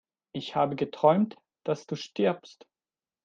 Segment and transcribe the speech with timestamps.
[0.31, 2.65] Ich habe geträumt, dass du stirbst!